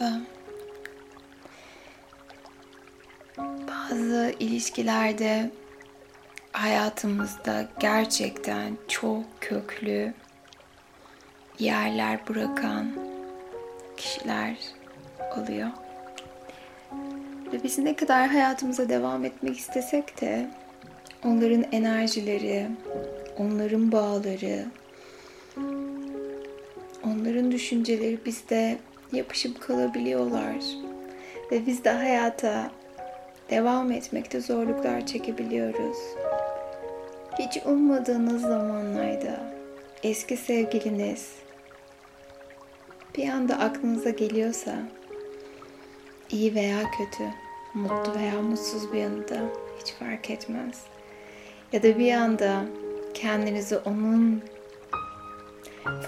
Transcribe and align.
Merhaba. 0.00 0.20
Bazı 3.38 4.34
ilişkilerde 4.40 5.50
hayatımızda 6.52 7.68
gerçekten 7.80 8.76
çok 8.88 9.24
köklü 9.40 10.14
yerler 11.58 12.20
bırakan 12.28 12.92
kişiler 13.96 14.56
oluyor. 15.36 15.68
Ve 17.52 17.62
biz 17.62 17.78
ne 17.78 17.96
kadar 17.96 18.28
hayatımıza 18.28 18.88
devam 18.88 19.24
etmek 19.24 19.58
istesek 19.58 20.20
de 20.20 20.50
onların 21.24 21.64
enerjileri, 21.72 22.66
onların 23.38 23.92
bağları, 23.92 24.64
onların 27.04 27.52
düşünceleri 27.52 28.18
bizde 28.26 28.78
yapışıp 29.12 29.60
kalabiliyorlar. 29.60 30.56
Ve 31.52 31.66
biz 31.66 31.84
de 31.84 31.90
hayata 31.90 32.70
devam 33.50 33.92
etmekte 33.92 34.40
zorluklar 34.40 35.06
çekebiliyoruz. 35.06 35.98
Hiç 37.38 37.58
ummadığınız 37.66 38.42
zamanlarda 38.42 39.40
eski 40.02 40.36
sevgiliniz 40.36 41.32
bir 43.16 43.28
anda 43.28 43.58
aklınıza 43.58 44.10
geliyorsa 44.10 44.72
iyi 46.30 46.54
veya 46.54 46.78
kötü, 46.98 47.24
mutlu 47.74 48.14
veya 48.14 48.42
mutsuz 48.42 48.92
bir 48.92 48.98
yanında 48.98 49.40
hiç 49.80 49.92
fark 49.92 50.30
etmez. 50.30 50.82
Ya 51.72 51.82
da 51.82 51.98
bir 51.98 52.12
anda 52.12 52.64
kendinizi 53.14 53.76
onun 53.78 54.42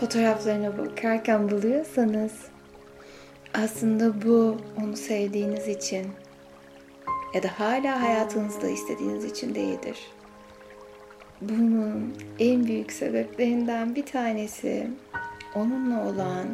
fotoğraflarına 0.01 0.78
bakarken 0.78 1.51
buluyorsanız 1.51 2.32
aslında 3.54 4.23
bu 4.23 4.56
onu 4.82 4.96
sevdiğiniz 4.96 5.68
için 5.68 6.06
ya 7.34 7.43
da 7.43 7.48
hala 7.59 8.02
hayatınızda 8.02 8.68
istediğiniz 8.68 9.24
için 9.24 9.54
değildir. 9.54 9.98
Bunun 11.40 12.15
en 12.38 12.66
büyük 12.66 12.92
sebeplerinden 12.92 13.95
bir 13.95 14.07
tanesi 14.07 14.90
onunla 15.54 16.09
olan 16.09 16.46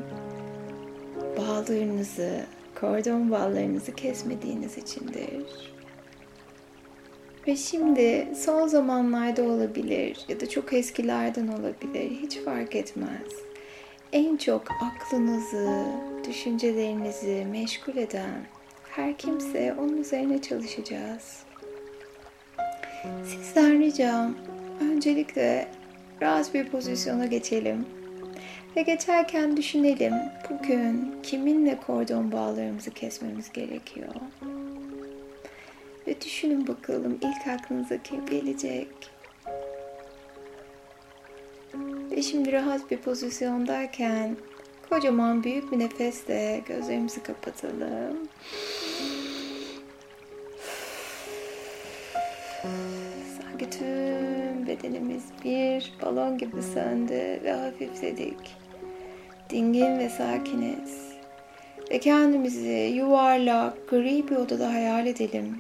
bağlarınızı, 1.38 2.40
kordon 2.80 3.30
bağlarınızı 3.30 3.94
kesmediğiniz 3.94 4.78
içindir. 4.78 5.76
Ve 7.46 7.56
şimdi 7.56 8.28
son 8.36 8.66
zamanlarda 8.66 9.42
olabilir 9.42 10.18
ya 10.28 10.40
da 10.40 10.48
çok 10.48 10.72
eskilerden 10.72 11.48
olabilir 11.48 12.10
hiç 12.10 12.38
fark 12.38 12.76
etmez. 12.76 13.32
En 14.12 14.36
çok 14.36 14.62
aklınızı, 14.82 15.84
düşüncelerinizi 16.28 17.46
meşgul 17.50 17.96
eden 17.96 18.46
her 18.90 19.18
kimse 19.18 19.74
onun 19.80 19.96
üzerine 19.96 20.42
çalışacağız. 20.42 21.42
Sizden 23.24 23.78
ricam 23.82 24.34
öncelikle 24.80 25.68
rahat 26.22 26.54
bir 26.54 26.68
pozisyona 26.68 27.26
geçelim. 27.26 27.86
Ve 28.76 28.82
geçerken 28.82 29.56
düşünelim 29.56 30.14
bugün 30.50 31.14
kiminle 31.22 31.80
kordon 31.86 32.32
bağlarımızı 32.32 32.90
kesmemiz 32.90 33.52
gerekiyor. 33.52 34.14
Ve 36.06 36.20
düşünün 36.20 36.66
bakalım 36.66 37.18
ilk 37.20 37.46
aklınıza 37.46 38.02
kim 38.02 38.26
gelecek? 38.26 38.88
Ve 42.10 42.22
şimdi 42.22 42.52
rahat 42.52 42.90
bir 42.90 42.96
pozisyondayken 42.96 44.36
kocaman 44.90 45.44
büyük 45.44 45.72
bir 45.72 45.78
nefesle 45.78 46.62
gözlerimizi 46.66 47.22
kapatalım. 47.22 48.16
Sanki 53.40 53.70
tüm 53.70 54.66
bedenimiz 54.66 55.22
bir 55.44 55.92
balon 56.02 56.38
gibi 56.38 56.62
söndü 56.62 57.40
ve 57.44 57.52
hafifledik. 57.52 58.56
Dingin 59.50 59.98
ve 59.98 60.08
sakiniz. 60.08 61.06
Ve 61.90 61.98
kendimizi 61.98 62.92
yuvarlak, 62.94 63.88
gri 63.88 64.28
bir 64.28 64.36
odada 64.36 64.72
hayal 64.72 65.06
edelim. 65.06 65.58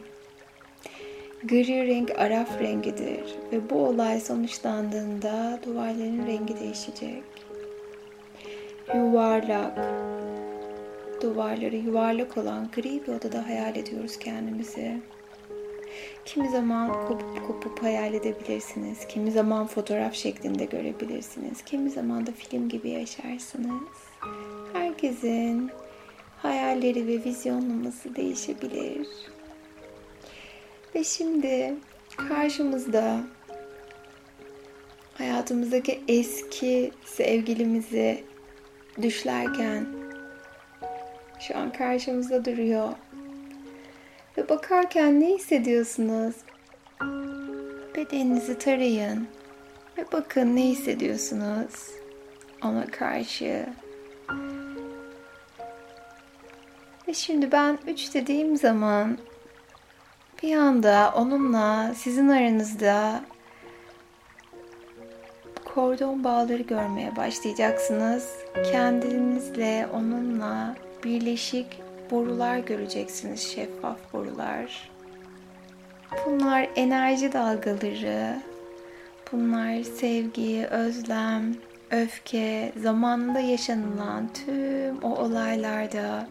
Gri 1.44 1.86
renk 1.86 2.10
araf 2.18 2.60
rengidir 2.60 3.34
ve 3.52 3.70
bu 3.70 3.74
olay 3.74 4.20
sonuçlandığında 4.20 5.58
duvarların 5.66 6.26
rengi 6.26 6.60
değişecek. 6.60 7.35
Yuvarlak, 8.94 9.78
duvarları 11.22 11.76
yuvarlak 11.76 12.36
olan 12.36 12.68
gri 12.76 13.02
bir 13.06 13.12
odada 13.12 13.46
hayal 13.46 13.76
ediyoruz 13.76 14.18
kendimizi. 14.18 15.00
Kimi 16.24 16.50
zaman 16.50 16.92
kopup 17.08 17.46
kopup 17.46 17.82
hayal 17.82 18.14
edebilirsiniz. 18.14 19.06
Kimi 19.08 19.30
zaman 19.30 19.66
fotoğraf 19.66 20.14
şeklinde 20.14 20.64
görebilirsiniz. 20.64 21.62
Kimi 21.62 21.90
zaman 21.90 22.26
da 22.26 22.32
film 22.32 22.68
gibi 22.68 22.90
yaşarsınız. 22.90 23.82
Herkesin 24.72 25.70
hayalleri 26.42 27.06
ve 27.06 27.24
vizyonlaması 27.24 28.16
değişebilir. 28.16 29.08
Ve 30.94 31.04
şimdi 31.04 31.74
karşımızda 32.28 33.20
hayatımızdaki 35.14 36.00
eski 36.08 36.90
sevgilimizi 37.04 38.24
düşlerken 39.02 39.86
şu 41.40 41.58
an 41.58 41.72
karşımızda 41.72 42.44
duruyor. 42.44 42.92
Ve 44.38 44.48
bakarken 44.48 45.20
ne 45.20 45.26
hissediyorsunuz? 45.26 46.34
Bedeninizi 47.96 48.58
tarayın 48.58 49.28
ve 49.98 50.04
bakın 50.12 50.56
ne 50.56 50.62
hissediyorsunuz 50.62 51.90
ona 52.64 52.86
karşı. 52.86 53.66
Ve 57.08 57.14
şimdi 57.14 57.52
ben 57.52 57.78
üç 57.86 58.14
dediğim 58.14 58.56
zaman 58.56 59.18
bir 60.42 60.56
anda 60.56 61.12
onunla 61.16 61.94
sizin 61.94 62.28
aranızda 62.28 63.20
kordon 65.76 66.24
bağları 66.24 66.62
görmeye 66.62 67.16
başlayacaksınız. 67.16 68.30
Kendinizle 68.72 69.88
onunla 69.94 70.76
birleşik 71.04 71.66
borular 72.10 72.58
göreceksiniz, 72.58 73.40
şeffaf 73.40 74.12
borular. 74.12 74.90
Bunlar 76.26 76.68
enerji 76.76 77.32
dalgaları. 77.32 78.42
Bunlar 79.32 79.82
sevgi, 79.82 80.66
özlem, 80.66 81.54
öfke, 81.90 82.72
zamanında 82.76 83.40
yaşanılan 83.40 84.28
tüm 84.32 84.98
o 85.02 85.16
olaylarda 85.16 86.28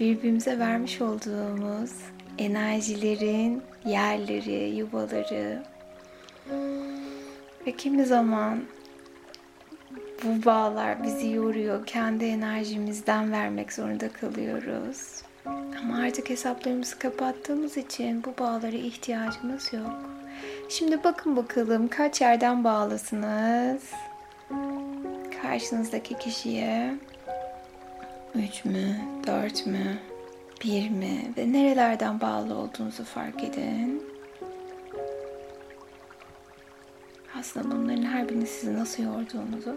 birbirimize 0.00 0.58
vermiş 0.58 1.00
olduğumuz 1.00 1.90
enerjilerin 2.38 3.62
yerleri, 3.84 4.76
yuvaları 4.76 5.62
ve 7.66 7.72
kimi 7.72 8.04
zaman 8.04 8.62
bu 10.24 10.44
bağlar 10.44 11.02
bizi 11.02 11.30
yoruyor. 11.30 11.86
Kendi 11.86 12.24
enerjimizden 12.24 13.32
vermek 13.32 13.72
zorunda 13.72 14.08
kalıyoruz. 14.12 15.22
Ama 15.82 15.98
artık 15.98 16.30
hesaplarımızı 16.30 16.98
kapattığımız 16.98 17.76
için 17.76 18.24
bu 18.24 18.34
bağlara 18.38 18.76
ihtiyacımız 18.76 19.72
yok. 19.72 20.10
Şimdi 20.68 21.04
bakın 21.04 21.36
bakalım 21.36 21.88
kaç 21.88 22.20
yerden 22.20 22.64
bağlısınız? 22.64 23.82
Karşınızdaki 25.42 26.18
kişiye 26.18 26.94
3 28.34 28.64
mü, 28.64 28.96
4 29.26 29.66
mü, 29.66 29.98
1 30.64 30.90
mi 30.90 31.32
ve 31.36 31.52
nerelerden 31.52 32.20
bağlı 32.20 32.54
olduğunuzu 32.54 33.04
fark 33.04 33.44
edin. 33.44 34.15
Aslında 37.40 37.76
bunların 37.76 38.02
her 38.02 38.28
birini 38.28 38.46
sizi 38.46 38.74
nasıl 38.74 39.02
yorduğunuzu. 39.02 39.76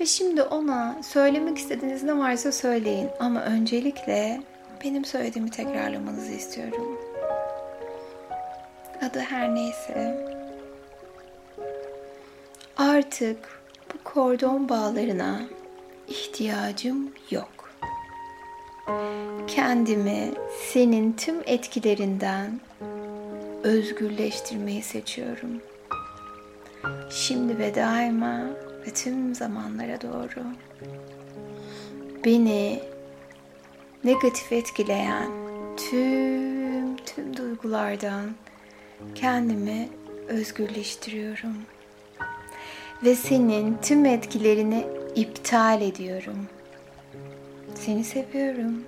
Ve 0.00 0.06
şimdi 0.06 0.42
ona 0.42 1.02
söylemek 1.02 1.58
istediğiniz 1.58 2.02
ne 2.02 2.18
varsa 2.18 2.52
söyleyin. 2.52 3.08
Ama 3.20 3.42
öncelikle 3.42 4.40
benim 4.84 5.04
söylediğimi 5.04 5.50
tekrarlamanızı 5.50 6.32
istiyorum. 6.32 6.98
Adı 9.02 9.18
her 9.20 9.54
neyse. 9.54 10.26
Artık 12.76 13.62
bu 13.94 14.04
kordon 14.04 14.68
bağlarına 14.68 15.40
ihtiyacım 16.08 17.10
yok. 17.30 17.70
Kendimi 19.46 20.30
senin 20.72 21.12
tüm 21.12 21.42
etkilerinden 21.46 22.60
özgürleştirmeyi 23.62 24.82
seçiyorum. 24.82 25.60
Şimdi 27.10 27.58
ve 27.58 27.74
daima 27.74 28.40
ve 28.86 28.90
tüm 28.94 29.34
zamanlara 29.34 30.00
doğru. 30.00 30.44
Beni 32.24 32.82
negatif 34.04 34.52
etkileyen 34.52 35.30
tüm 35.76 36.96
tüm 36.96 37.36
duygulardan 37.36 38.30
kendimi 39.14 39.88
özgürleştiriyorum. 40.28 41.56
Ve 43.04 43.14
senin 43.14 43.78
tüm 43.82 44.04
etkilerini 44.04 44.86
iptal 45.14 45.82
ediyorum. 45.82 46.46
Seni 47.74 48.04
seviyorum. 48.04 48.84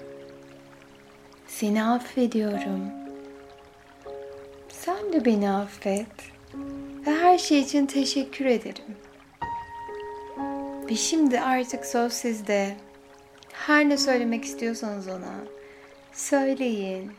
Seni 1.48 1.84
affediyorum. 1.84 2.80
Sen 4.68 5.12
de 5.12 5.24
beni 5.24 5.50
affet. 5.50 6.06
Ve 7.06 7.14
her 7.14 7.38
şey 7.38 7.60
için 7.60 7.86
teşekkür 7.86 8.44
ederim. 8.44 8.96
Ve 10.90 10.94
şimdi 10.94 11.40
artık 11.40 11.86
söz 11.86 12.12
sizde. 12.12 12.76
Her 13.52 13.88
ne 13.88 13.98
söylemek 13.98 14.44
istiyorsanız 14.44 15.08
ona 15.08 15.34
söyleyin. 16.12 17.12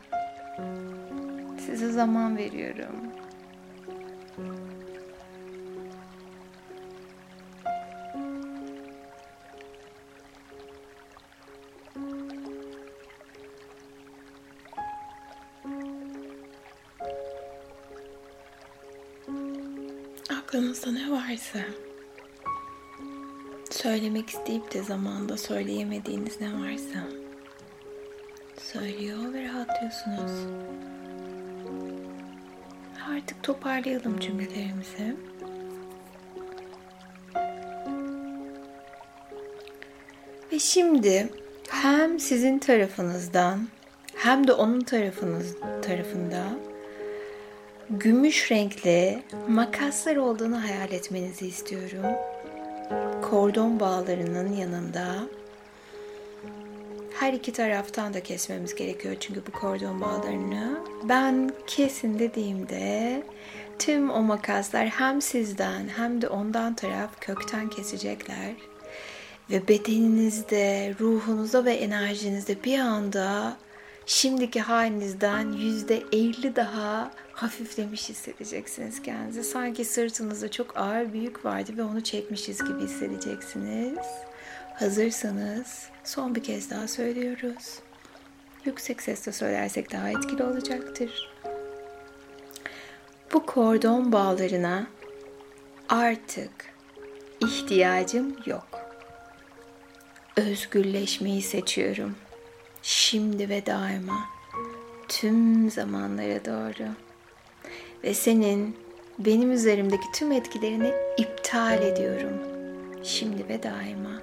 Size 1.66 1.92
zaman 1.92 2.36
veriyorum. 2.36 2.96
Aklınızda 20.50 20.92
ne 20.92 21.10
varsa 21.10 21.58
söylemek 23.70 24.30
isteyip 24.30 24.74
de 24.74 24.82
zamanda 24.82 25.36
söyleyemediğiniz 25.36 26.40
ne 26.40 26.52
varsa 26.52 26.98
söylüyor 28.58 29.32
ve 29.32 29.44
rahatlıyorsunuz. 29.44 30.30
Artık 33.10 33.42
toparlayalım 33.42 34.20
cümlelerimizi. 34.20 35.16
Ve 40.52 40.58
şimdi 40.58 41.28
hem 41.68 42.20
sizin 42.20 42.58
tarafınızdan 42.58 43.68
hem 44.16 44.46
de 44.46 44.52
onun 44.52 44.80
tarafınız 44.80 45.56
tarafında 45.82 46.69
gümüş 47.90 48.50
renkli 48.50 49.22
makaslar 49.48 50.16
olduğunu 50.16 50.62
hayal 50.62 50.92
etmenizi 50.92 51.46
istiyorum. 51.46 52.06
Kordon 53.22 53.80
bağlarının 53.80 54.52
yanında. 54.52 55.16
Her 57.14 57.32
iki 57.32 57.52
taraftan 57.52 58.14
da 58.14 58.20
kesmemiz 58.22 58.74
gerekiyor 58.74 59.16
çünkü 59.20 59.42
bu 59.46 59.52
kordon 59.52 60.00
bağlarını. 60.00 60.80
Ben 61.08 61.50
kesin 61.66 62.18
dediğimde 62.18 63.22
tüm 63.78 64.10
o 64.10 64.22
makaslar 64.22 64.86
hem 64.86 65.22
sizden 65.22 65.88
hem 65.96 66.22
de 66.22 66.28
ondan 66.28 66.74
taraf 66.74 67.10
kökten 67.20 67.70
kesecekler. 67.70 68.52
Ve 69.50 69.68
bedeninizde, 69.68 70.94
ruhunuzda 71.00 71.64
ve 71.64 71.72
enerjinizde 71.72 72.64
bir 72.64 72.78
anda 72.78 73.56
şimdiki 74.10 74.60
halinizden 74.60 75.52
yüzde 75.52 76.02
elli 76.12 76.56
daha 76.56 77.10
hafiflemiş 77.32 78.08
hissedeceksiniz 78.08 79.02
kendinizi. 79.02 79.44
Sanki 79.44 79.84
sırtınızda 79.84 80.50
çok 80.50 80.76
ağır 80.76 81.12
bir 81.12 81.20
yük 81.20 81.44
vardı 81.44 81.72
ve 81.76 81.82
onu 81.82 82.00
çekmişiz 82.00 82.64
gibi 82.64 82.80
hissedeceksiniz. 82.82 84.06
Hazırsanız 84.74 85.88
son 86.04 86.34
bir 86.34 86.42
kez 86.42 86.70
daha 86.70 86.88
söylüyoruz. 86.88 87.78
Yüksek 88.64 89.02
sesle 89.02 89.32
söylersek 89.32 89.92
daha 89.92 90.10
etkili 90.10 90.42
olacaktır. 90.42 91.32
Bu 93.32 93.46
kordon 93.46 94.12
bağlarına 94.12 94.86
artık 95.88 96.52
ihtiyacım 97.40 98.36
yok. 98.46 98.68
Özgürleşmeyi 100.36 101.42
seçiyorum. 101.42 102.16
Şimdi 103.10 103.48
ve 103.48 103.66
daima 103.66 104.28
tüm 105.08 105.70
zamanlara 105.70 106.44
doğru. 106.44 106.88
Ve 108.04 108.14
senin 108.14 108.76
benim 109.18 109.52
üzerimdeki 109.52 110.06
tüm 110.14 110.32
etkilerini 110.32 110.92
iptal 111.16 111.82
ediyorum. 111.82 112.32
Şimdi 113.02 113.48
ve 113.48 113.62
daima. 113.62 114.20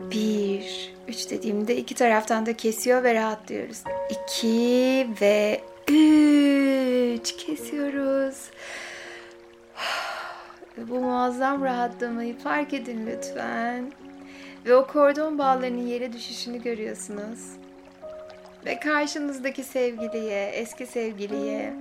Bir, 0.00 0.94
üç 1.08 1.30
dediğimde 1.30 1.76
iki 1.76 1.94
taraftan 1.94 2.46
da 2.46 2.56
kesiyor 2.56 3.02
ve 3.02 3.14
rahatlıyoruz. 3.14 3.82
İki 4.10 5.08
ve 5.20 5.60
üç 5.88 7.36
kesiyoruz. 7.36 8.50
Bu 10.76 10.94
muazzam 10.94 11.64
rahatlamayı 11.64 12.38
fark 12.38 12.74
edin 12.74 13.06
lütfen. 13.06 13.92
Ve 14.66 14.74
o 14.74 14.86
kordon 14.86 15.38
bağlarının 15.38 15.86
yere 15.86 16.12
düşüşünü 16.12 16.62
görüyorsunuz. 16.62 17.59
Ve 18.66 18.80
karşınızdaki 18.80 19.64
sevgiliye, 19.64 20.46
eski 20.46 20.86
sevgiliye 20.86 21.74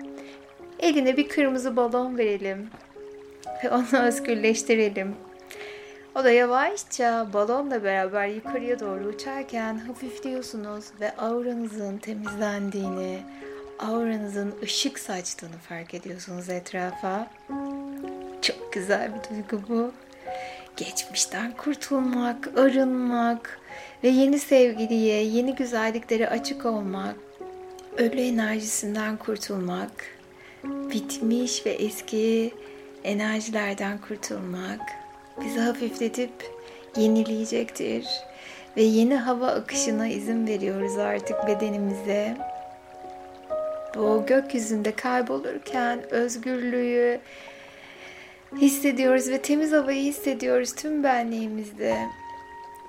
eline 0.79 1.17
bir 1.17 1.29
kırmızı 1.29 1.75
balon 1.75 2.17
verelim. 2.17 2.69
Ve 3.63 3.69
onu 3.69 4.03
özgürleştirelim. 4.03 5.15
O 6.15 6.23
da 6.23 6.31
yavaşça 6.31 7.27
balonla 7.33 7.83
beraber 7.83 8.27
yukarıya 8.27 8.79
doğru 8.79 9.05
uçarken 9.07 9.77
hafifliyorsunuz 9.77 10.85
ve 11.01 11.15
auranızın 11.15 11.97
temizlendiğini, 11.97 13.19
auranızın 13.79 14.55
ışık 14.63 14.99
saçtığını 14.99 15.57
fark 15.69 15.93
ediyorsunuz 15.93 16.49
etrafa. 16.49 17.27
Çok 18.41 18.73
güzel 18.73 19.11
bir 19.13 19.29
duygu 19.29 19.63
bu. 19.69 19.91
Geçmişten 20.77 21.51
kurtulmak, 21.51 22.49
arınmak 22.57 23.59
ve 24.03 24.07
yeni 24.07 24.39
sevgiliye, 24.39 25.23
yeni 25.23 25.55
güzelliklere 25.55 26.29
açık 26.29 26.65
olmak, 26.65 27.15
ölü 27.97 28.21
enerjisinden 28.21 29.17
kurtulmak, 29.17 29.91
bitmiş 30.63 31.65
ve 31.65 31.69
eski 31.69 32.53
enerjilerden 33.03 33.97
kurtulmak 33.97 34.81
bizi 35.45 35.59
hafifletip 35.59 36.31
yenileyecektir. 36.97 38.07
Ve 38.77 38.81
yeni 38.81 39.15
hava 39.15 39.47
akışına 39.47 40.07
izin 40.07 40.47
veriyoruz 40.47 40.97
artık 40.97 41.47
bedenimize. 41.47 42.37
Bu 43.95 44.23
gökyüzünde 44.27 44.91
kaybolurken 44.91 46.13
özgürlüğü 46.13 47.19
hissediyoruz 48.57 49.29
ve 49.29 49.41
temiz 49.41 49.71
havayı 49.71 50.03
hissediyoruz 50.03 50.75
tüm 50.75 51.03
benliğimizde. 51.03 51.97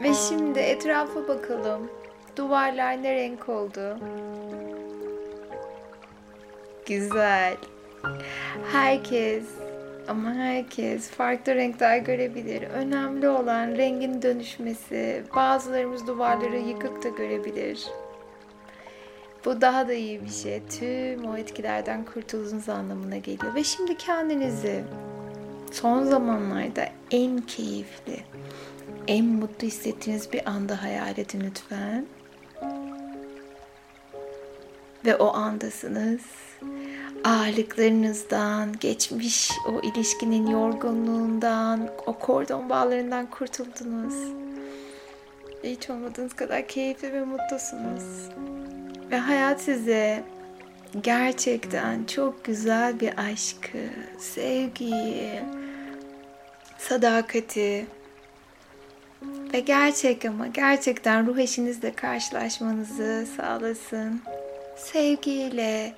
Ve 0.03 0.15
şimdi 0.15 0.59
etrafa 0.59 1.29
bakalım. 1.29 1.91
Duvarlar 2.37 3.03
ne 3.03 3.15
renk 3.15 3.49
oldu? 3.49 3.99
Güzel. 6.87 7.57
Herkes 8.73 9.45
ama 10.09 10.35
herkes 10.35 11.11
farklı 11.11 11.55
renkler 11.55 11.99
görebilir. 11.99 12.63
Önemli 12.63 13.29
olan 13.29 13.69
rengin 13.69 14.23
dönüşmesi. 14.23 15.23
Bazılarımız 15.37 16.07
duvarları 16.07 16.59
yıkık 16.59 17.05
da 17.05 17.09
görebilir. 17.09 17.89
Bu 19.45 19.61
daha 19.61 19.89
da 19.89 19.93
iyi 19.93 20.25
bir 20.25 20.31
şey. 20.31 20.63
Tüm 20.79 21.25
o 21.25 21.37
etkilerden 21.37 22.05
kurtulduğunuz 22.05 22.69
anlamına 22.69 23.17
geliyor. 23.17 23.55
Ve 23.55 23.65
şimdi 23.65 23.97
kendinizi 23.97 24.85
son 25.73 26.05
zamanlarda 26.05 26.85
en 27.11 27.39
keyifli, 27.39 28.21
en 29.11 29.25
mutlu 29.25 29.67
hissettiğiniz 29.67 30.33
bir 30.33 30.51
anda 30.51 30.83
hayal 30.83 31.19
edin 31.19 31.41
lütfen. 31.41 32.07
Ve 35.05 35.17
o 35.17 35.35
andasınız 35.35 36.21
ağırlıklarınızdan, 37.25 38.73
geçmiş 38.81 39.51
o 39.69 39.81
ilişkinin 39.81 40.47
yorgunluğundan, 40.47 41.91
o 42.07 42.13
kordon 42.13 42.71
bağlarından 42.71 43.27
kurtuldunuz. 43.27 44.15
Hiç 45.65 45.91
olmadığınız 45.91 46.33
kadar 46.33 46.69
keyifli 46.69 47.13
ve 47.13 47.25
mutlusunuz. 47.25 48.29
Ve 49.11 49.19
hayat 49.19 49.61
size 49.61 50.25
gerçekten 51.01 52.05
çok 52.05 52.45
güzel 52.45 53.01
bir 53.01 53.19
aşkı, 53.19 53.79
sevgiyi, 54.19 55.41
sadakati 56.79 57.87
ve 59.53 59.61
gerçek 59.61 60.25
ama 60.25 60.47
gerçekten 60.47 61.27
ruh 61.27 61.39
eşinizle 61.39 61.93
karşılaşmanızı 61.93 63.27
sağlasın. 63.37 64.21
Sevgiyle, 64.77 65.93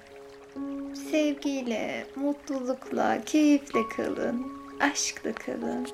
sevgiyle, 1.11 2.07
mutlulukla, 2.17 3.19
keyifle 3.27 3.81
kalın, 3.97 4.47
aşkla 4.81 5.33
kalın. 5.33 5.89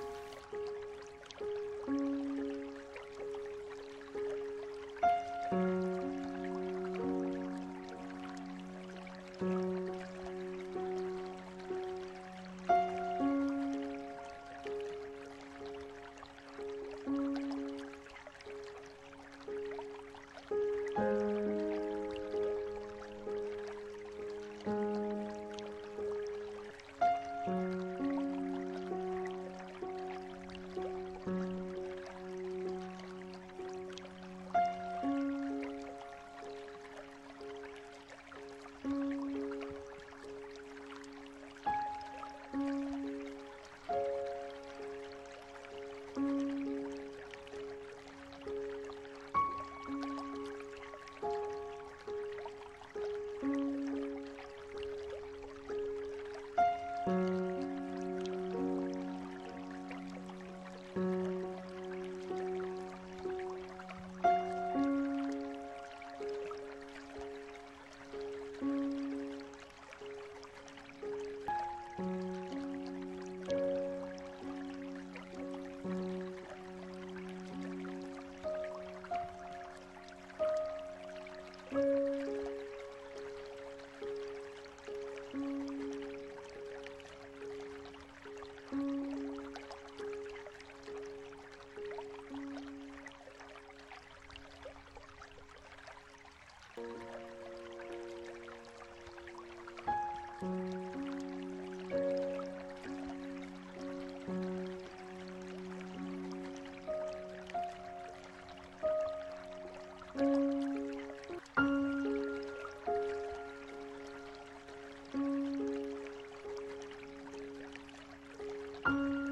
Thank 118.85 119.28